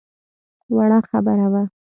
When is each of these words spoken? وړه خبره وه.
وړه 0.75 0.99
خبره 1.09 1.47
وه. 1.53 1.63